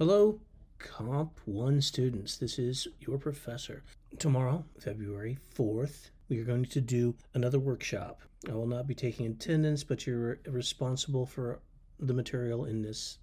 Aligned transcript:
Hello, 0.00 0.40
Comp 0.78 1.38
1 1.44 1.82
students. 1.82 2.38
This 2.38 2.58
is 2.58 2.88
your 3.00 3.18
professor. 3.18 3.82
Tomorrow, 4.18 4.64
February 4.78 5.36
4th, 5.54 6.08
we 6.30 6.38
are 6.38 6.44
going 6.44 6.64
to 6.64 6.80
do 6.80 7.14
another 7.34 7.58
workshop. 7.58 8.22
I 8.48 8.54
will 8.54 8.66
not 8.66 8.86
be 8.86 8.94
taking 8.94 9.26
attendance, 9.26 9.84
but 9.84 10.06
you're 10.06 10.38
responsible 10.46 11.26
for 11.26 11.60
the 11.98 12.14
material 12.14 12.64
in 12.64 12.80
this 12.80 13.18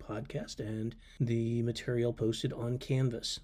podcast 0.00 0.60
and 0.60 0.94
the 1.18 1.62
material 1.62 2.12
posted 2.12 2.52
on 2.52 2.78
Canvas. 2.78 3.40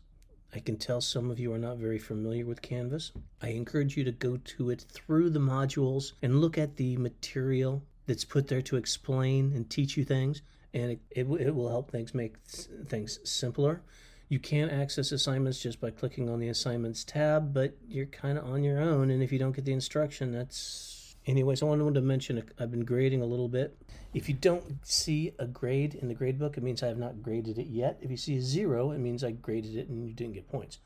I 0.55 0.61
can 0.61 0.77
tell 0.77 1.01
some 1.01 1.29
of 1.29 1.41
you 1.41 1.53
are 1.53 1.59
not 1.59 1.79
very 1.79 1.99
familiar 1.99 2.47
with 2.47 2.63
Canvas. 2.63 3.11
I 3.43 3.49
encourage 3.49 3.97
you 3.97 4.05
to 4.05 4.13
go 4.13 4.37
to 4.37 4.71
it 4.71 4.87
through 4.93 5.31
the 5.31 5.41
modules 5.41 6.13
and 6.23 6.41
look 6.41 6.57
at 6.57 6.77
the 6.77 6.97
material 6.99 7.83
that's 8.07 8.25
put 8.25 8.47
there 8.47 8.63
to 8.63 8.77
explain 8.77 9.53
and 9.57 9.69
teach 9.69 9.97
you 9.97 10.05
things, 10.05 10.43
and 10.77 10.93
it, 10.93 11.01
it, 11.11 11.27
it 11.41 11.55
will 11.55 11.69
help 11.69 11.91
things 11.91 12.15
make 12.15 12.39
things 12.39 13.19
simpler. 13.25 13.83
You 14.29 14.39
can 14.39 14.71
access 14.71 15.13
assignments 15.13 15.61
just 15.61 15.81
by 15.81 15.91
clicking 15.91 16.29
on 16.29 16.41
the 16.41 16.49
assignments 16.49 17.05
tab, 17.05 17.55
but 17.55 17.77
you're 17.89 18.07
kind 18.07 18.39
of 18.39 18.45
on 18.45 18.63
your 18.63 18.81
own, 18.81 19.11
and 19.11 19.23
if 19.23 19.33
you 19.33 19.39
don't 19.39 19.55
get 19.55 19.65
the 19.65 19.73
instruction, 19.73 20.33
that's 20.33 20.97
Anyways, 21.27 21.61
I 21.61 21.67
wanted 21.67 21.95
to 21.95 22.01
mention 22.01 22.39
uh, 22.39 22.43
I've 22.63 22.71
been 22.71 22.85
grading 22.85 23.21
a 23.21 23.27
little 23.27 23.49
bit. 23.49 23.77
If 24.15 24.29
you 24.29 24.35
don't 24.35 24.87
see 24.87 25.33
a 25.41 25.47
grade 25.47 25.95
in 25.95 26.07
the 26.07 26.15
grade 26.15 26.39
book, 26.39 26.57
it 26.57 26.63
means 26.63 26.83
I 26.83 26.87
have 26.87 26.99
not 26.99 27.21
graded 27.21 27.59
it 27.59 27.67
yet. 27.67 27.99
If 28.01 28.13
you 28.13 28.17
see 28.17 28.37
a 28.37 28.41
zero, 28.41 28.93
it 28.93 28.99
means 28.99 29.25
I 29.25 29.33
graded 29.33 29.77
it 29.77 29.89
and 29.89 30.07
you 30.07 30.15
didn't 30.15 30.35
get 30.35 30.49
points. 30.49 30.79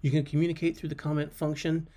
You 0.00 0.10
can 0.10 0.24
communicate 0.24 0.78
through 0.78 0.88
the 0.88 0.94
comment 0.94 1.32
function. 1.32 1.88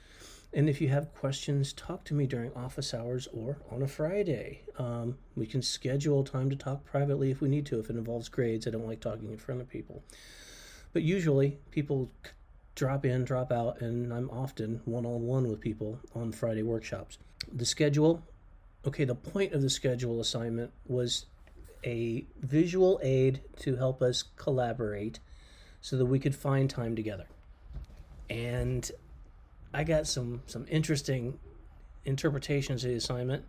And 0.55 0.69
if 0.69 0.79
you 0.79 0.87
have 0.87 1.13
questions, 1.13 1.73
talk 1.73 2.05
to 2.05 2.13
me 2.13 2.25
during 2.25 2.53
office 2.53 2.93
hours 2.93 3.27
or 3.33 3.57
on 3.69 3.81
a 3.81 3.87
Friday. 3.87 4.61
Um, 4.79 5.17
we 5.35 5.45
can 5.45 5.61
schedule 5.61 6.23
time 6.23 6.49
to 6.49 6.55
talk 6.55 6.85
privately 6.85 7.29
if 7.29 7.41
we 7.41 7.49
need 7.49 7.65
to, 7.67 7.79
if 7.79 7.89
it 7.89 7.97
involves 7.97 8.29
grades. 8.29 8.65
I 8.65 8.71
don't 8.71 8.87
like 8.87 9.01
talking 9.01 9.29
in 9.29 9.37
front 9.37 9.59
of 9.59 9.69
people. 9.69 10.01
But 10.93 11.03
usually, 11.03 11.59
people 11.71 12.09
drop 12.73 13.05
in, 13.05 13.25
drop 13.25 13.51
out, 13.51 13.81
and 13.81 14.13
I'm 14.13 14.29
often 14.29 14.79
one 14.85 15.05
on 15.05 15.23
one 15.23 15.49
with 15.49 15.59
people 15.59 15.99
on 16.15 16.31
Friday 16.31 16.63
workshops. 16.63 17.17
The 17.51 17.65
schedule 17.65 18.23
okay, 18.87 19.03
the 19.03 19.15
point 19.15 19.53
of 19.53 19.61
the 19.61 19.69
schedule 19.69 20.21
assignment 20.21 20.71
was 20.85 21.25
a 21.83 22.25
visual 22.41 22.99
aid 23.03 23.41
to 23.59 23.75
help 23.75 24.01
us 24.01 24.23
collaborate 24.37 25.19
so 25.81 25.97
that 25.97 26.05
we 26.05 26.19
could 26.19 26.35
find 26.35 26.69
time 26.69 26.95
together. 26.95 27.25
And 28.29 28.89
I 29.75 29.83
got 29.83 30.07
some 30.07 30.41
some 30.47 30.65
interesting 30.69 31.37
interpretations 32.05 32.83
of 32.85 32.91
the 32.91 32.95
assignment. 32.95 33.43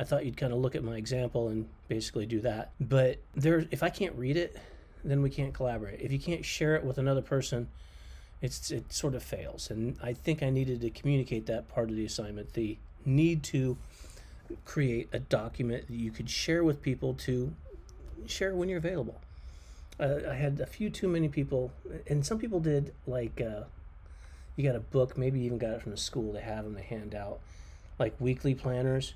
I 0.00 0.04
thought 0.04 0.24
you'd 0.24 0.36
kind 0.36 0.52
of 0.52 0.58
look 0.58 0.74
at 0.74 0.82
my 0.82 0.96
example 0.96 1.48
and 1.48 1.68
basically 1.86 2.26
do 2.26 2.40
that. 2.40 2.72
But 2.80 3.18
there 3.34 3.64
if 3.70 3.82
I 3.82 3.88
can't 3.88 4.14
read 4.16 4.36
it, 4.36 4.56
then 5.04 5.22
we 5.22 5.30
can't 5.30 5.54
collaborate. 5.54 6.00
If 6.00 6.10
you 6.10 6.18
can't 6.18 6.44
share 6.44 6.74
it 6.74 6.84
with 6.84 6.98
another 6.98 7.22
person, 7.22 7.68
it's 8.42 8.72
it 8.72 8.92
sort 8.92 9.14
of 9.14 9.22
fails. 9.22 9.70
And 9.70 9.96
I 10.02 10.12
think 10.12 10.42
I 10.42 10.50
needed 10.50 10.80
to 10.80 10.90
communicate 10.90 11.46
that 11.46 11.68
part 11.68 11.88
of 11.88 11.94
the 11.94 12.04
assignment, 12.04 12.54
the 12.54 12.76
need 13.04 13.44
to 13.44 13.76
create 14.64 15.08
a 15.12 15.20
document 15.20 15.86
that 15.86 15.94
you 15.94 16.10
could 16.10 16.28
share 16.28 16.64
with 16.64 16.82
people 16.82 17.14
to 17.14 17.54
share 18.26 18.54
when 18.56 18.68
you're 18.68 18.78
available. 18.78 19.20
Uh, 20.00 20.16
I 20.28 20.34
had 20.34 20.60
a 20.60 20.66
few 20.66 20.90
too 20.90 21.06
many 21.06 21.28
people, 21.28 21.70
and 22.08 22.26
some 22.26 22.38
people 22.38 22.58
did 22.58 22.92
like 23.06 23.40
uh, 23.40 23.64
you 24.56 24.64
got 24.64 24.76
a 24.76 24.80
book, 24.80 25.16
maybe 25.16 25.40
you 25.40 25.46
even 25.46 25.58
got 25.58 25.70
it 25.70 25.82
from 25.82 25.92
the 25.92 25.98
school. 25.98 26.32
They 26.32 26.40
have 26.40 26.64
them, 26.64 26.74
they 26.74 26.82
hand 26.82 27.14
out 27.14 27.40
like 27.98 28.14
weekly 28.18 28.54
planners, 28.54 29.14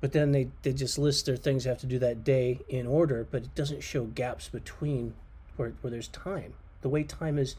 but 0.00 0.12
then 0.12 0.32
they, 0.32 0.48
they 0.62 0.72
just 0.72 0.98
list 0.98 1.26
their 1.26 1.36
things 1.36 1.64
they 1.64 1.70
have 1.70 1.80
to 1.80 1.86
do 1.86 1.98
that 1.98 2.24
day 2.24 2.60
in 2.68 2.86
order, 2.86 3.26
but 3.30 3.44
it 3.44 3.54
doesn't 3.54 3.82
show 3.82 4.04
gaps 4.04 4.48
between 4.48 5.14
where, 5.56 5.74
where 5.80 5.90
there's 5.90 6.08
time. 6.08 6.54
The 6.80 6.88
way 6.88 7.04
time 7.04 7.38
is 7.38 7.56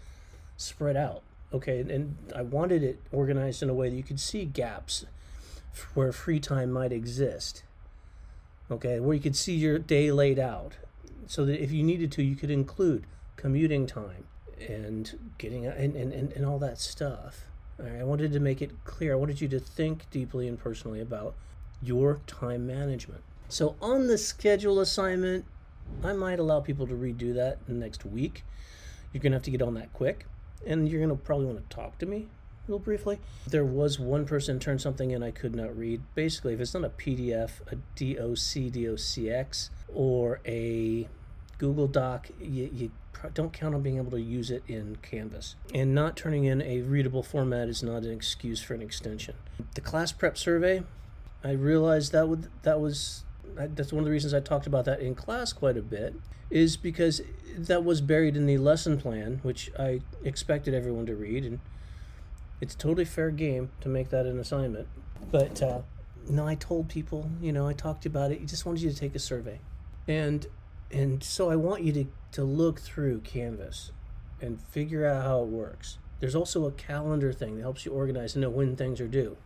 spread 0.58 0.98
out. 0.98 1.22
Okay, 1.54 1.80
and 1.80 2.18
I 2.36 2.42
wanted 2.42 2.84
it 2.84 3.00
organized 3.12 3.64
in 3.64 3.70
a 3.70 3.74
way 3.74 3.90
that 3.90 3.96
you 3.96 4.04
could 4.04 4.20
see 4.20 4.44
gaps 4.46 5.06
where 5.94 6.12
free 6.12 6.40
time 6.40 6.72
might 6.72 6.92
exist. 6.92 7.64
Okay, 8.70 9.00
where 9.00 9.16
you 9.16 9.22
could 9.22 9.36
see 9.36 9.56
your 9.56 9.80
day 9.80 10.12
laid 10.12 10.40
out 10.40 10.74
so 11.26 11.46
that 11.46 11.62
if 11.62 11.72
you 11.72 11.84
needed 11.84 12.12
to, 12.14 12.24
you 12.24 12.36
could 12.36 12.52
include 12.52 13.06
commuting 13.38 13.88
time 13.88 14.26
and 14.68 15.18
getting 15.38 15.66
and, 15.66 15.96
and, 15.96 16.14
and, 16.14 16.32
and 16.32 16.46
all 16.46 16.60
that 16.60 16.80
stuff. 16.80 17.42
I 17.80 18.04
wanted 18.04 18.34
to 18.34 18.40
make 18.40 18.62
it 18.62 18.72
clear. 18.86 19.14
I 19.14 19.16
wanted 19.16 19.40
you 19.40 19.48
to 19.50 19.60
think 19.60 20.10
deeply 20.10 20.48
and 20.48 20.58
personally 20.58 21.00
about 21.00 21.36
your 21.82 22.22
time 22.26 22.66
management. 22.66 23.22
So 23.50 23.76
on 23.82 24.08
the 24.08 24.18
schedule 24.18 24.80
assignment, 24.80 25.46
I 26.04 26.14
might 26.14 26.40
allow 26.40 26.60
people 26.60 26.88
to 26.88 26.94
redo 26.94 27.34
that 27.36 27.68
next 27.70 28.06
week. 28.06 28.44
You're 29.14 29.22
to 29.32 29.36
have 29.36 29.44
to 29.44 29.52
get 29.52 29.62
on 29.62 29.76
that 29.76 29.94
quick, 29.94 30.26
and 30.66 30.90
you're 30.90 31.00
to 31.10 31.16
probably 31.24 31.46
want 31.46 31.70
to 31.70 31.76
talk 31.76 31.98
to 32.00 32.06
me 32.06 32.28
real 32.68 32.80
briefly. 32.80 33.20
There 33.48 33.64
was 33.64 34.00
one 34.00 34.26
person 34.26 34.60
turned 34.60 34.82
something 34.82 35.12
in 35.12 35.24
I 35.24 35.32
could 35.32 35.56
not 35.56 35.78
read. 35.78 36.02
Basically, 36.16 36.54
if 36.54 36.60
it's 36.60 36.74
not 36.74 36.84
a 36.84 36.90
PDF, 36.90 37.62
a 37.72 37.76
DOC, 37.96 38.74
DOCX, 38.74 39.70
or 39.88 40.42
a 40.46 41.08
Google 41.58 41.88
Doc, 41.88 42.30
you, 42.40 42.70
you 42.72 42.92
don't 43.34 43.52
count 43.52 43.74
on 43.74 43.82
being 43.82 43.98
able 43.98 44.12
to 44.12 44.22
use 44.22 44.52
it 44.52 44.64
in 44.68 44.98
Canvas. 45.02 45.56
And 45.74 45.96
not 45.96 46.16
turning 46.16 46.46
in 46.46 46.62
a 46.62 46.82
readable 46.82 47.24
format 47.24 47.68
is 47.68 47.82
not 47.82 48.04
an 48.04 48.12
excuse 48.12 48.62
for 48.62 48.74
an 48.74 48.82
extension. 48.82 49.36
The 49.74 49.82
class 49.82 50.12
prep 50.12 50.38
survey, 50.38 50.84
I 51.44 51.52
realized 51.52 52.12
that 52.12 52.28
would 52.28 52.50
that 52.64 52.80
was 52.80 53.24
that's 53.56 53.92
one 53.92 54.00
of 54.00 54.06
the 54.06 54.12
reasons 54.12 54.34
I 54.34 54.40
talked 54.40 54.68
about 54.68 54.86
that 54.86 55.00
in 55.00 55.16
class 55.16 55.52
quite 55.52 55.78
a 55.78 55.82
bit 55.82 56.14
is 56.50 56.78
because 56.78 57.22
that 57.58 57.84
was 57.84 58.02
buried 58.02 58.38
in 58.38 58.46
the 58.46 58.58
lesson 58.58 59.00
plan, 59.00 59.40
which 59.42 59.72
I 59.80 60.02
expected 60.24 60.74
everyone 60.74 61.08
to 61.08 61.16
read 61.16 61.44
and 61.44 61.60
it's 62.62 62.76
totally 62.76 63.06
fair 63.06 63.32
game 63.32 63.70
to 63.82 63.90
make 63.90 64.10
that 64.10 64.26
an 64.26 64.40
assignment. 64.40 64.88
But 65.32 65.62
uh, 65.62 65.82
no, 66.30 66.48
I 66.48 66.56
told 66.56 66.90
people, 66.90 67.30
you 67.42 67.52
know, 67.52 67.68
I 67.68 67.74
talked 67.74 68.06
about 68.06 68.32
it. 68.32 68.42
I 68.42 68.46
just 68.46 68.66
wanted 68.66 68.82
you 68.82 68.92
to 68.92 68.96
take 68.96 69.16
a 69.16 69.20
survey, 69.20 69.60
and 70.08 70.46
and 70.92 71.24
so 71.24 71.50
I 71.50 71.56
want 71.56 71.84
you 71.84 71.92
to 71.94 72.06
to 72.34 72.44
look 72.44 72.80
through 72.80 73.20
Canvas 73.22 73.92
and 74.42 74.60
figure 74.60 75.06
out 75.06 75.24
how 75.24 75.42
it 75.42 75.48
works. 75.48 75.98
There's 76.20 76.36
also 76.36 76.66
a 76.66 76.72
calendar 76.72 77.32
thing 77.32 77.56
that 77.56 77.62
helps 77.62 77.86
you 77.86 77.92
organize 77.92 78.36
and 78.36 78.42
know 78.42 78.50
when 78.50 78.76
things 78.76 79.00
are 79.02 79.08
due. 79.08 79.38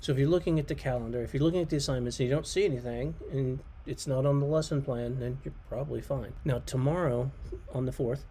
So 0.00 0.12
if 0.12 0.18
you're 0.18 0.28
looking 0.28 0.58
at 0.58 0.68
the 0.68 0.74
calendar, 0.74 1.22
if 1.22 1.32
you're 1.32 1.42
looking 1.42 1.62
at 1.62 1.70
the 1.70 1.76
assignments 1.76 2.20
and 2.20 2.28
you 2.28 2.34
don't 2.34 2.46
see 2.46 2.64
anything 2.64 3.14
and 3.32 3.60
it's 3.86 4.06
not 4.06 4.26
on 4.26 4.40
the 4.40 4.46
lesson 4.46 4.82
plan, 4.82 5.18
then 5.20 5.38
you're 5.44 5.54
probably 5.68 6.00
fine. 6.00 6.32
Now 6.44 6.62
tomorrow, 6.66 7.30
on 7.72 7.86
the 7.86 7.92
fourth, 7.92 8.24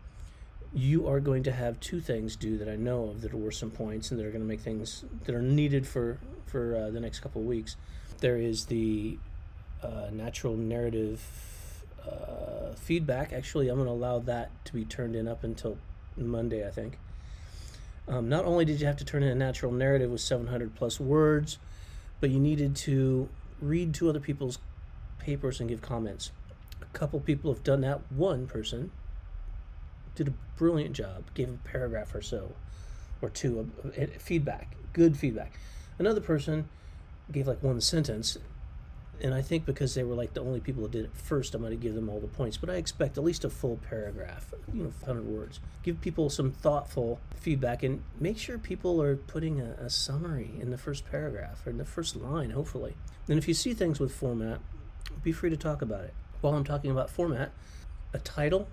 you 0.73 1.07
are 1.07 1.19
going 1.19 1.43
to 1.43 1.51
have 1.51 1.79
two 1.79 2.01
things 2.01 2.35
due 2.35 2.57
that 2.57 2.69
I 2.69 2.75
know 2.75 3.09
of 3.09 3.21
that 3.21 3.33
are 3.33 3.37
worth 3.37 3.55
some 3.55 3.71
points 3.71 4.11
and 4.11 4.19
that 4.19 4.25
are 4.25 4.31
going 4.31 4.41
to 4.41 4.47
make 4.47 4.61
things 4.61 5.05
that 5.25 5.33
are 5.33 5.41
needed 5.41 5.87
for 5.87 6.19
for 6.45 6.75
uh, 6.75 6.89
the 6.91 6.99
next 6.99 7.19
couple 7.19 7.41
of 7.41 7.47
weeks. 7.47 7.75
There 8.19 8.37
is 8.37 8.65
the 8.65 9.17
uh, 9.81 10.09
natural 10.11 10.55
narrative 10.55 11.21
uh, 12.07 12.75
feedback. 12.75 13.33
Actually, 13.33 13.69
I'm 13.69 13.75
going 13.75 13.87
to 13.87 13.93
allow 13.93 14.19
that 14.19 14.51
to 14.65 14.73
be 14.73 14.85
turned 14.85 15.15
in 15.15 15.27
up 15.27 15.43
until 15.43 15.77
Monday, 16.17 16.65
I 16.67 16.71
think. 16.71 16.97
Um, 18.07 18.29
not 18.29 18.45
only 18.45 18.65
did 18.65 18.79
you 18.79 18.87
have 18.87 18.97
to 18.97 19.05
turn 19.05 19.23
in 19.23 19.29
a 19.29 19.35
natural 19.35 19.71
narrative 19.71 20.11
with 20.11 20.21
700 20.21 20.75
plus 20.75 20.99
words, 20.99 21.57
but 22.19 22.29
you 22.29 22.39
needed 22.39 22.75
to 22.77 23.29
read 23.59 23.93
two 23.93 24.09
other 24.09 24.19
people's 24.19 24.59
papers 25.19 25.59
and 25.59 25.69
give 25.69 25.81
comments. 25.81 26.31
A 26.81 26.97
couple 26.97 27.19
people 27.19 27.51
have 27.51 27.63
done 27.63 27.81
that. 27.81 28.01
One 28.11 28.45
person 28.47 28.91
did 30.13 30.27
a 30.27 30.33
brilliant 30.57 30.93
job, 30.93 31.23
gave 31.33 31.49
a 31.49 31.67
paragraph 31.67 32.13
or 32.13 32.21
so, 32.21 32.53
or 33.21 33.29
two 33.29 33.59
of, 33.59 33.85
of, 33.85 33.97
of 33.97 34.21
feedback, 34.21 34.75
good 34.93 35.17
feedback. 35.17 35.53
Another 35.97 36.21
person 36.21 36.69
gave 37.31 37.47
like 37.47 37.61
one 37.63 37.81
sentence, 37.81 38.37
and 39.21 39.33
I 39.33 39.41
think 39.41 39.65
because 39.65 39.95
they 39.95 40.03
were 40.03 40.15
like 40.15 40.33
the 40.33 40.41
only 40.41 40.59
people 40.59 40.83
that 40.83 40.91
did 40.91 41.05
it 41.05 41.11
first, 41.13 41.55
I'm 41.55 41.61
going 41.61 41.71
to 41.71 41.77
give 41.77 41.95
them 41.95 42.09
all 42.09 42.19
the 42.19 42.27
points. 42.27 42.57
But 42.57 42.69
I 42.69 42.75
expect 42.75 43.17
at 43.17 43.23
least 43.23 43.45
a 43.45 43.49
full 43.49 43.77
paragraph, 43.89 44.53
you 44.73 44.83
know, 44.83 44.93
100 45.01 45.25
words. 45.25 45.59
Give 45.83 45.99
people 46.01 46.29
some 46.29 46.51
thoughtful 46.51 47.19
feedback 47.35 47.83
and 47.83 48.03
make 48.19 48.37
sure 48.37 48.57
people 48.57 49.01
are 49.01 49.15
putting 49.15 49.61
a, 49.61 49.71
a 49.79 49.89
summary 49.89 50.51
in 50.59 50.71
the 50.71 50.77
first 50.77 51.09
paragraph 51.09 51.65
or 51.65 51.69
in 51.69 51.77
the 51.77 51.85
first 51.85 52.15
line, 52.15 52.51
hopefully. 52.51 52.95
And 53.27 53.37
if 53.37 53.47
you 53.47 53.53
see 53.53 53.73
things 53.73 53.99
with 53.99 54.13
format, 54.13 54.59
be 55.23 55.31
free 55.31 55.49
to 55.49 55.57
talk 55.57 55.81
about 55.81 56.03
it. 56.03 56.13
While 56.41 56.53
I'm 56.53 56.63
talking 56.63 56.91
about 56.91 57.09
format, 57.09 57.51
a 58.13 58.19
title 58.19 58.67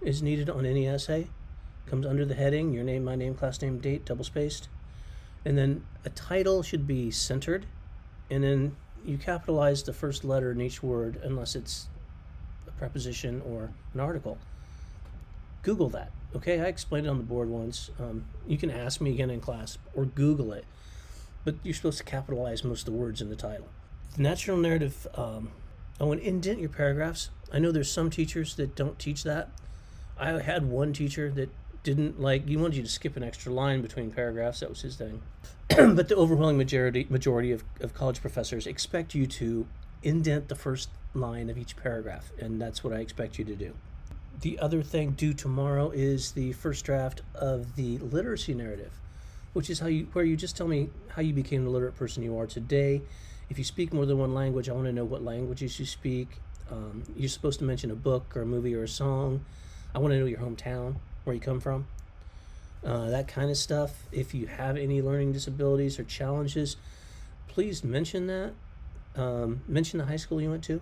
is 0.00 0.22
needed 0.22 0.48
on 0.48 0.64
any 0.64 0.86
essay. 0.86 1.28
Comes 1.86 2.06
under 2.06 2.24
the 2.24 2.34
heading, 2.34 2.72
your 2.72 2.84
name, 2.84 3.04
my 3.04 3.16
name, 3.16 3.34
class 3.34 3.60
name, 3.60 3.78
date, 3.78 4.04
double 4.04 4.24
spaced. 4.24 4.68
And 5.44 5.56
then 5.56 5.84
a 6.04 6.10
title 6.10 6.62
should 6.62 6.86
be 6.86 7.10
centered. 7.10 7.66
And 8.30 8.44
then 8.44 8.76
you 9.04 9.18
capitalize 9.18 9.82
the 9.82 9.92
first 9.92 10.24
letter 10.24 10.52
in 10.52 10.60
each 10.60 10.82
word 10.82 11.20
unless 11.22 11.54
it's 11.54 11.86
a 12.66 12.70
preposition 12.72 13.42
or 13.46 13.70
an 13.94 14.00
article. 14.00 14.38
Google 15.62 15.88
that. 15.90 16.10
Okay, 16.34 16.60
I 16.60 16.66
explained 16.66 17.06
it 17.06 17.10
on 17.10 17.18
the 17.18 17.24
board 17.24 17.48
once. 17.48 17.90
Um, 17.98 18.24
you 18.46 18.56
can 18.56 18.70
ask 18.70 19.00
me 19.00 19.10
again 19.10 19.30
in 19.30 19.40
class 19.40 19.78
or 19.94 20.04
Google 20.04 20.52
it, 20.52 20.64
but 21.44 21.56
you're 21.62 21.74
supposed 21.74 21.98
to 21.98 22.04
capitalize 22.04 22.64
most 22.64 22.80
of 22.80 22.86
the 22.86 22.98
words 22.98 23.20
in 23.20 23.28
the 23.28 23.36
title. 23.36 23.68
The 24.16 24.22
natural 24.22 24.56
narrative. 24.56 25.06
Um, 25.14 25.50
oh, 26.00 26.12
and 26.12 26.20
indent 26.20 26.60
your 26.60 26.68
paragraphs. 26.68 27.30
I 27.52 27.58
know 27.58 27.72
there's 27.72 27.90
some 27.90 28.10
teachers 28.10 28.54
that 28.56 28.76
don't 28.76 28.98
teach 28.98 29.24
that 29.24 29.50
I 30.20 30.38
had 30.42 30.66
one 30.66 30.92
teacher 30.92 31.30
that 31.30 31.48
didn't 31.82 32.20
like 32.20 32.46
he 32.46 32.56
wanted 32.56 32.76
you 32.76 32.82
to 32.82 32.88
skip 32.88 33.16
an 33.16 33.22
extra 33.22 33.52
line 33.52 33.82
between 33.82 34.10
paragraphs. 34.10 34.60
That 34.60 34.68
was 34.68 34.82
his 34.82 34.96
thing. 34.96 35.22
but 35.68 36.08
the 36.08 36.16
overwhelming 36.16 36.58
majority 36.58 37.06
majority 37.08 37.52
of, 37.52 37.64
of 37.80 37.94
college 37.94 38.20
professors 38.20 38.66
expect 38.66 39.14
you 39.14 39.26
to 39.26 39.66
indent 40.02 40.48
the 40.48 40.54
first 40.54 40.88
line 41.14 41.50
of 41.50 41.58
each 41.58 41.76
paragraph, 41.76 42.30
and 42.38 42.60
that's 42.60 42.82
what 42.82 42.92
I 42.92 42.98
expect 42.98 43.38
you 43.38 43.44
to 43.44 43.54
do. 43.54 43.74
The 44.40 44.58
other 44.58 44.82
thing 44.82 45.12
due 45.12 45.34
tomorrow 45.34 45.90
is 45.90 46.32
the 46.32 46.52
first 46.52 46.84
draft 46.84 47.22
of 47.34 47.76
the 47.76 47.98
literacy 47.98 48.54
narrative, 48.54 48.92
which 49.52 49.68
is 49.68 49.78
how 49.80 49.86
you 49.86 50.08
where 50.12 50.24
you 50.24 50.36
just 50.36 50.56
tell 50.56 50.68
me 50.68 50.88
how 51.08 51.22
you 51.22 51.32
became 51.32 51.64
the 51.64 51.70
literate 51.70 51.96
person 51.96 52.22
you 52.22 52.38
are 52.38 52.46
today. 52.46 53.02
If 53.48 53.58
you 53.58 53.64
speak 53.64 53.92
more 53.92 54.06
than 54.06 54.18
one 54.18 54.32
language, 54.32 54.68
I 54.68 54.72
want 54.72 54.86
to 54.86 54.92
know 54.92 55.04
what 55.04 55.22
languages 55.22 55.78
you 55.78 55.86
speak. 55.86 56.28
Um, 56.70 57.02
you're 57.16 57.28
supposed 57.28 57.58
to 57.58 57.64
mention 57.64 57.90
a 57.90 57.96
book 57.96 58.36
or 58.36 58.42
a 58.42 58.46
movie 58.46 58.74
or 58.74 58.84
a 58.84 58.88
song. 58.88 59.44
I 59.94 59.98
want 59.98 60.12
to 60.12 60.20
know 60.20 60.26
your 60.26 60.38
hometown, 60.38 60.96
where 61.24 61.34
you 61.34 61.40
come 61.40 61.60
from, 61.60 61.86
uh, 62.84 63.10
that 63.10 63.28
kind 63.28 63.50
of 63.50 63.56
stuff. 63.56 64.06
If 64.12 64.34
you 64.34 64.46
have 64.46 64.76
any 64.76 65.02
learning 65.02 65.32
disabilities 65.32 65.98
or 65.98 66.04
challenges, 66.04 66.76
please 67.48 67.84
mention 67.84 68.26
that. 68.26 68.52
Um, 69.16 69.62
mention 69.66 69.98
the 69.98 70.06
high 70.06 70.16
school 70.16 70.40
you 70.40 70.50
went 70.50 70.64
to. 70.64 70.80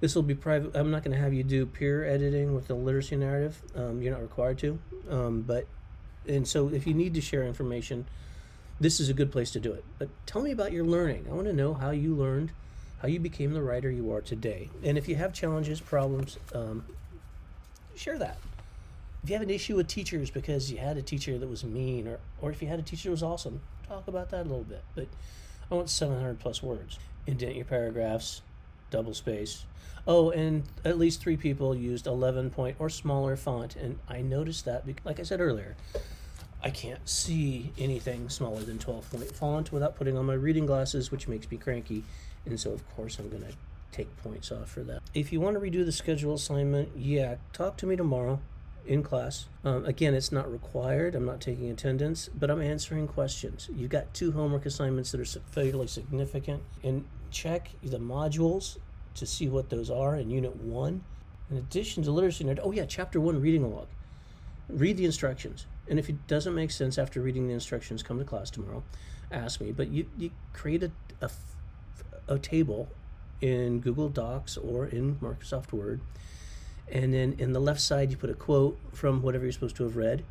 This 0.00 0.14
will 0.14 0.22
be 0.22 0.34
private. 0.34 0.74
I'm 0.74 0.90
not 0.90 1.04
going 1.04 1.14
to 1.14 1.22
have 1.22 1.34
you 1.34 1.42
do 1.42 1.66
peer 1.66 2.04
editing 2.04 2.54
with 2.54 2.68
the 2.68 2.74
literacy 2.74 3.16
narrative. 3.16 3.60
Um, 3.74 4.00
you're 4.00 4.12
not 4.12 4.22
required 4.22 4.58
to. 4.58 4.78
Um, 5.10 5.42
but, 5.42 5.66
and 6.26 6.48
so 6.48 6.68
if 6.68 6.86
you 6.86 6.94
need 6.94 7.14
to 7.14 7.20
share 7.20 7.44
information, 7.44 8.06
this 8.78 8.98
is 8.98 9.10
a 9.10 9.14
good 9.14 9.30
place 9.30 9.50
to 9.50 9.60
do 9.60 9.72
it. 9.72 9.84
But 9.98 10.08
tell 10.24 10.40
me 10.40 10.52
about 10.52 10.72
your 10.72 10.84
learning. 10.84 11.26
I 11.30 11.34
want 11.34 11.46
to 11.48 11.52
know 11.52 11.74
how 11.74 11.90
you 11.90 12.14
learned, 12.14 12.52
how 13.02 13.08
you 13.08 13.20
became 13.20 13.52
the 13.52 13.62
writer 13.62 13.90
you 13.90 14.10
are 14.12 14.22
today. 14.22 14.70
And 14.82 14.96
if 14.96 15.06
you 15.06 15.16
have 15.16 15.34
challenges, 15.34 15.80
problems, 15.80 16.38
um, 16.54 16.84
share 17.94 18.18
that. 18.18 18.38
If 19.22 19.28
you 19.28 19.34
have 19.34 19.42
an 19.42 19.50
issue 19.50 19.76
with 19.76 19.86
teachers 19.86 20.30
because 20.30 20.72
you 20.72 20.78
had 20.78 20.96
a 20.96 21.02
teacher 21.02 21.38
that 21.38 21.48
was 21.48 21.62
mean, 21.62 22.08
or, 22.08 22.20
or 22.40 22.50
if 22.50 22.62
you 22.62 22.68
had 22.68 22.78
a 22.78 22.82
teacher 22.82 23.08
that 23.08 23.12
was 23.12 23.22
awesome, 23.22 23.60
talk 23.86 24.08
about 24.08 24.30
that 24.30 24.42
a 24.46 24.48
little 24.48 24.64
bit. 24.64 24.82
But 24.94 25.08
I 25.70 25.74
want 25.74 25.90
700 25.90 26.38
plus 26.38 26.62
words. 26.62 26.98
Indent 27.26 27.56
your 27.56 27.66
paragraphs, 27.66 28.40
double 28.90 29.12
space. 29.12 29.66
Oh, 30.06 30.30
and 30.30 30.62
at 30.86 30.98
least 30.98 31.20
three 31.20 31.36
people 31.36 31.76
used 31.76 32.06
11 32.06 32.50
point 32.50 32.76
or 32.78 32.88
smaller 32.88 33.36
font. 33.36 33.76
And 33.76 33.98
I 34.08 34.22
noticed 34.22 34.64
that, 34.64 34.86
because, 34.86 35.04
like 35.04 35.20
I 35.20 35.22
said 35.22 35.42
earlier, 35.42 35.76
I 36.64 36.70
can't 36.70 37.06
see 37.06 37.72
anything 37.78 38.30
smaller 38.30 38.62
than 38.62 38.78
12 38.78 39.10
point 39.10 39.36
font 39.36 39.70
without 39.70 39.96
putting 39.96 40.16
on 40.16 40.24
my 40.24 40.34
reading 40.34 40.64
glasses, 40.64 41.10
which 41.10 41.28
makes 41.28 41.50
me 41.50 41.58
cranky. 41.58 42.04
And 42.46 42.58
so, 42.58 42.72
of 42.72 42.88
course, 42.96 43.18
I'm 43.18 43.28
going 43.28 43.42
to 43.42 43.52
take 43.92 44.16
points 44.22 44.50
off 44.50 44.70
for 44.70 44.80
that. 44.84 45.02
If 45.12 45.30
you 45.30 45.40
want 45.40 45.56
to 45.56 45.60
redo 45.60 45.84
the 45.84 45.92
schedule 45.92 46.34
assignment, 46.34 46.96
yeah, 46.96 47.34
talk 47.52 47.76
to 47.78 47.86
me 47.86 47.96
tomorrow 47.96 48.40
in 48.86 49.02
class. 49.02 49.46
Um, 49.64 49.84
again, 49.84 50.14
it's 50.14 50.32
not 50.32 50.50
required. 50.50 51.14
I'm 51.14 51.24
not 51.24 51.40
taking 51.40 51.70
attendance, 51.70 52.28
but 52.28 52.50
I'm 52.50 52.60
answering 52.60 53.06
questions. 53.06 53.68
You've 53.74 53.90
got 53.90 54.12
two 54.14 54.32
homework 54.32 54.66
assignments 54.66 55.12
that 55.12 55.20
are 55.20 55.40
fairly 55.50 55.86
significant, 55.86 56.62
and 56.82 57.04
check 57.30 57.70
the 57.82 57.98
modules 57.98 58.78
to 59.14 59.26
see 59.26 59.48
what 59.48 59.70
those 59.70 59.90
are 59.90 60.16
in 60.16 60.30
Unit 60.30 60.56
1. 60.56 61.04
In 61.50 61.56
addition 61.56 62.02
to 62.04 62.10
literacy 62.10 62.46
oh 62.62 62.72
yeah, 62.72 62.86
Chapter 62.86 63.20
1 63.20 63.40
reading 63.40 63.70
log. 63.70 63.88
Read 64.68 64.96
the 64.96 65.04
instructions. 65.04 65.66
And 65.88 65.98
if 65.98 66.08
it 66.08 66.26
doesn't 66.28 66.54
make 66.54 66.70
sense 66.70 66.98
after 66.98 67.20
reading 67.20 67.48
the 67.48 67.54
instructions, 67.54 68.02
come 68.02 68.18
to 68.18 68.24
class 68.24 68.50
tomorrow. 68.50 68.84
Ask 69.32 69.60
me. 69.60 69.72
But 69.72 69.88
you, 69.88 70.06
you 70.16 70.30
create 70.52 70.84
a, 70.84 70.92
a, 71.20 71.30
a 72.28 72.38
table 72.38 72.88
in 73.40 73.80
Google 73.80 74.08
Docs 74.08 74.56
or 74.56 74.86
in 74.86 75.16
Microsoft 75.16 75.72
Word. 75.72 76.00
And 76.90 77.14
then 77.14 77.36
in 77.38 77.52
the 77.52 77.60
left 77.60 77.80
side, 77.80 78.10
you 78.10 78.16
put 78.16 78.30
a 78.30 78.34
quote 78.34 78.78
from 78.92 79.22
whatever 79.22 79.44
you're 79.44 79.52
supposed 79.52 79.76
to 79.76 79.84
have 79.84 79.96
read. 79.96 80.24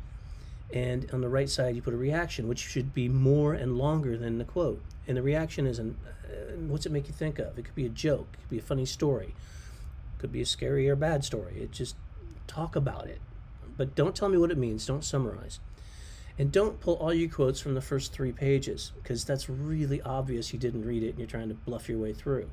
And 0.72 1.10
on 1.12 1.20
the 1.20 1.28
right 1.28 1.48
side, 1.48 1.74
you 1.74 1.82
put 1.82 1.94
a 1.94 1.96
reaction, 1.96 2.46
which 2.46 2.60
should 2.60 2.94
be 2.94 3.08
more 3.08 3.54
and 3.54 3.76
longer 3.76 4.16
than 4.16 4.38
the 4.38 4.44
quote. 4.44 4.80
And 5.08 5.16
the 5.16 5.22
reaction 5.22 5.66
is, 5.66 5.78
an, 5.78 5.96
uh, 6.24 6.52
what's 6.68 6.86
it 6.86 6.92
make 6.92 7.08
you 7.08 7.14
think 7.14 7.38
of? 7.38 7.58
It 7.58 7.64
could 7.64 7.74
be 7.74 7.86
a 7.86 7.88
joke, 7.90 8.28
it 8.34 8.40
could 8.42 8.50
be 8.50 8.58
a 8.58 8.62
funny 8.62 8.86
story, 8.86 9.34
it 9.34 10.20
could 10.20 10.30
be 10.30 10.42
a 10.42 10.46
scary 10.46 10.88
or 10.88 10.94
bad 10.94 11.24
story. 11.24 11.56
It 11.60 11.72
just 11.72 11.96
talk 12.46 12.76
about 12.76 13.08
it. 13.08 13.20
But 13.76 13.96
don't 13.96 14.14
tell 14.14 14.28
me 14.28 14.38
what 14.38 14.52
it 14.52 14.58
means, 14.58 14.86
don't 14.86 15.04
summarize. 15.04 15.58
And 16.38 16.52
don't 16.52 16.80
pull 16.80 16.94
all 16.94 17.12
your 17.12 17.28
quotes 17.28 17.60
from 17.60 17.74
the 17.74 17.80
first 17.80 18.12
three 18.12 18.30
pages, 18.32 18.92
because 19.02 19.24
that's 19.24 19.48
really 19.48 20.00
obvious 20.02 20.52
you 20.52 20.58
didn't 20.58 20.84
read 20.84 21.02
it 21.02 21.10
and 21.10 21.18
you're 21.18 21.26
trying 21.26 21.48
to 21.48 21.54
bluff 21.54 21.88
your 21.88 21.98
way 21.98 22.12
through. 22.12 22.48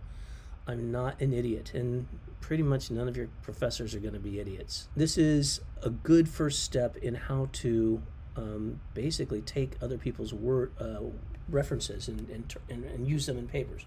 I'm 0.65 0.92
not 0.92 1.21
an 1.21 1.33
idiot, 1.33 1.74
and 1.75 2.07
pretty 2.48 2.64
much 2.64 2.90
none 2.90 3.10
of 3.10 3.18
your 3.18 3.28
professors 3.42 3.94
are 3.94 4.00
going 4.00 4.14
to 4.14 4.22
be 4.22 4.40
idiots. 4.40 4.88
This 4.96 5.18
is 5.18 5.60
a 5.84 5.90
good 5.90 6.30
first 6.30 6.64
step 6.64 6.96
in 6.96 7.14
how 7.14 7.50
to 7.52 8.02
um, 8.38 8.80
basically 8.94 9.42
take 9.42 9.72
other 9.82 9.98
people's 9.98 10.34
word 10.34 10.72
uh, 10.80 11.02
references 11.50 12.08
and, 12.08 12.30
and, 12.30 12.56
and, 12.70 12.86
and 12.86 13.06
use 13.06 13.26
them 13.26 13.38
in 13.38 13.50
papers. 13.50 13.86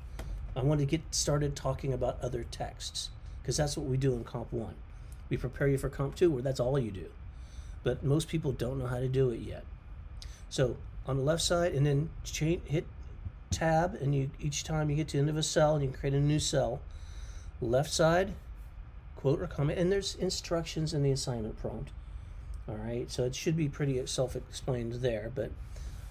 I 0.55 0.61
want 0.61 0.79
to 0.81 0.85
get 0.85 1.01
started 1.11 1.57
talking 1.57 1.95
about 1.95 2.21
other 2.21 2.45
texts 2.51 3.09
because 3.41 3.57
that's 3.57 3.79
what 3.79 3.87
we 3.87 3.97
do 3.97 4.12
in 4.12 4.25
Comp 4.25 4.53
1. 4.53 4.75
We 5.31 5.39
prepare 5.39 5.67
you 5.67 5.79
for 5.79 5.89
Comp 5.89 6.15
2 6.15 6.31
where 6.31 6.43
that's 6.43 6.61
all 6.61 6.79
you 6.79 6.91
do. 6.91 7.07
But 7.83 8.05
most 8.05 8.29
people 8.29 8.53
don't 8.53 8.79
know 8.79 8.89
how 8.89 8.99
to 8.99 9.09
do 9.09 9.31
it 9.31 9.41
yet. 9.41 9.65
So 10.51 10.77
on 11.07 11.17
the 11.17 11.23
left 11.23 11.41
side, 11.41 11.73
and 11.73 11.87
then 11.87 12.11
chain, 12.25 12.61
hit 12.67 12.87
tab 13.51 13.95
and 13.95 14.15
you 14.15 14.31
each 14.39 14.65
time 14.65 14.91
you 14.91 14.97
get 14.97 15.09
to 15.09 15.17
the 15.17 15.21
end 15.21 15.31
of 15.31 15.39
a 15.39 15.43
cell 15.43 15.77
and 15.77 15.83
you 15.83 15.91
can 15.91 15.99
create 15.99 16.15
a 16.15 16.21
new 16.21 16.39
cell 16.39 16.83
left 17.62 17.91
side 17.91 18.35
quote 19.20 19.40
or 19.40 19.46
comment 19.46 19.78
and 19.78 19.90
there's 19.90 20.14
instructions 20.17 20.94
in 20.94 21.02
the 21.02 21.11
assignment 21.11 21.58
prompt 21.61 21.90
all 22.69 22.76
right? 22.76 23.11
So 23.11 23.25
it 23.25 23.34
should 23.34 23.56
be 23.56 23.69
pretty 23.69 24.05
self-explained 24.06 24.94
there 24.94 25.31
but 25.34 25.50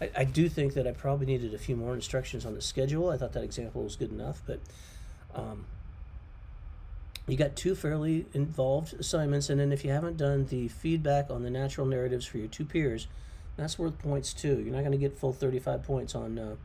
I, 0.01 0.09
I 0.17 0.23
do 0.23 0.49
think 0.49 0.73
that 0.73 0.87
I 0.87 0.91
probably 0.91 1.25
needed 1.25 1.53
a 1.53 1.57
few 1.57 1.75
more 1.75 1.93
instructions 1.93 2.45
on 2.45 2.53
the 2.53 2.61
schedule. 2.61 3.09
I 3.09 3.17
thought 3.17 3.33
that 3.33 3.43
example 3.43 3.83
was 3.83 3.95
good 3.95 4.11
enough 4.11 4.41
but 4.45 4.59
um, 5.35 5.65
you 7.27 7.37
got 7.37 7.55
two 7.55 7.75
fairly 7.75 8.25
involved 8.33 8.93
assignments 8.93 9.49
and 9.49 9.59
then 9.59 9.71
if 9.71 9.85
you 9.85 9.91
haven't 9.91 10.17
done 10.17 10.47
the 10.47 10.67
feedback 10.67 11.29
on 11.29 11.43
the 11.43 11.49
natural 11.49 11.85
narratives 11.85 12.25
for 12.25 12.37
your 12.37 12.47
two 12.47 12.65
peers 12.65 13.07
that's 13.59 13.77
worth 13.77 13.99
points 13.99 14.33
too. 14.33 14.61
You're 14.61 14.73
not 14.73 14.79
going 14.79 14.93
to 14.93 14.97
get 14.97 15.17
full 15.17 15.33
35 15.33 15.83
points 15.83 16.15
on 16.15 16.39
uh, 16.39 16.55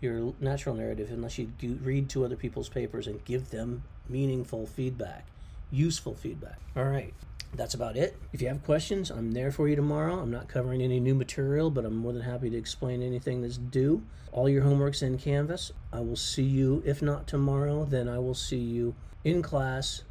your 0.00 0.32
natural 0.40 0.74
narrative 0.74 1.10
unless 1.10 1.38
you 1.38 1.50
read 1.82 2.08
two 2.08 2.24
other 2.24 2.36
people's 2.36 2.70
papers 2.70 3.06
and 3.06 3.22
give 3.24 3.50
them 3.50 3.82
meaningful 4.08 4.66
feedback, 4.66 5.26
useful 5.72 6.14
feedback. 6.14 6.58
All 6.76 6.84
right, 6.84 7.12
that's 7.54 7.74
about 7.74 7.96
it. 7.96 8.16
If 8.32 8.40
you 8.40 8.48
have 8.48 8.62
questions, 8.62 9.10
I'm 9.10 9.32
there 9.32 9.50
for 9.50 9.68
you 9.68 9.74
tomorrow. 9.74 10.20
I'm 10.20 10.30
not 10.30 10.48
covering 10.48 10.82
any 10.82 11.00
new 11.00 11.14
material, 11.14 11.70
but 11.70 11.84
I'm 11.84 11.96
more 11.96 12.12
than 12.12 12.22
happy 12.22 12.50
to 12.50 12.56
explain 12.56 13.02
anything 13.02 13.42
that's 13.42 13.56
due. 13.56 14.04
All 14.30 14.48
your 14.48 14.62
homework's 14.62 15.02
in 15.02 15.18
Canvas. 15.18 15.72
I 15.92 16.00
will 16.00 16.16
see 16.16 16.44
you, 16.44 16.82
if 16.86 17.02
not 17.02 17.26
tomorrow, 17.26 17.84
then 17.84 18.08
I 18.08 18.18
will 18.18 18.34
see 18.34 18.56
you 18.58 18.94
in 19.24 19.42
class 19.42 20.04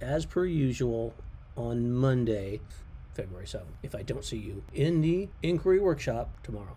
as 0.00 0.24
per 0.24 0.46
usual 0.46 1.14
on 1.56 1.92
Monday, 1.92 2.60
February 3.12 3.46
7th, 3.46 3.64
if 3.82 3.94
I 3.94 4.02
don't 4.02 4.24
see 4.24 4.38
you 4.38 4.62
in 4.72 5.00
the 5.02 5.28
inquiry 5.42 5.78
workshop 5.78 6.30
tomorrow. 6.42 6.76